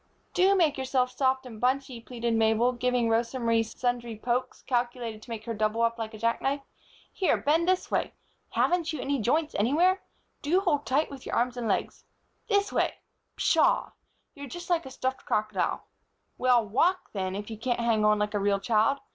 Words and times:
"Do 0.33 0.55
make 0.55 0.79
yourself 0.79 1.11
soft 1.11 1.45
and 1.45 1.61
bunchy," 1.61 2.01
pleaded 2.01 2.33
Mabel, 2.33 2.71
giving 2.71 3.07
Rosa 3.07 3.37
Marie 3.37 3.61
sundry 3.61 4.17
pokes, 4.17 4.63
calculated 4.63 5.21
to 5.21 5.29
make 5.29 5.45
her 5.45 5.53
double 5.53 5.83
up 5.83 5.99
like 5.99 6.15
a 6.15 6.17
jack 6.17 6.41
knife. 6.41 6.61
"Here, 7.13 7.37
bend 7.37 7.67
this 7.67 7.91
way. 7.91 8.13
Haven't 8.49 8.91
you 8.91 8.99
any 8.99 9.21
joints 9.21 9.53
anywhere? 9.53 10.01
Do 10.41 10.59
hold 10.61 10.87
tight 10.87 11.11
with 11.11 11.27
your 11.27 11.35
arms 11.35 11.55
and 11.55 11.67
legs. 11.67 12.03
This 12.47 12.73
way. 12.73 12.95
Pshaw! 13.35 13.91
You're 14.33 14.47
just 14.47 14.71
like 14.71 14.87
a 14.87 14.89
stuffed 14.89 15.23
crocodile. 15.23 15.83
Well, 16.35 16.67
walk 16.67 17.11
then, 17.13 17.35
if 17.35 17.51
you 17.51 17.57
can't 17.59 17.79
hang 17.79 18.03
on 18.03 18.17
like 18.17 18.33
a 18.33 18.39
real 18.39 18.59
child. 18.59 19.01